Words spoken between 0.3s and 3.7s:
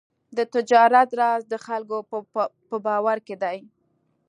د تجارت راز د خلکو په باور کې دی.